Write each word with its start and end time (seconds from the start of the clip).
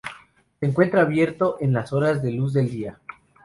Se 0.59 0.65
encuentra 0.65 1.01
abierto 1.01 1.57
en 1.59 1.73
las 1.73 1.93
horas 1.93 2.23
de 2.23 2.31
luz 2.31 2.53
del 2.53 2.71
día. 2.71 2.97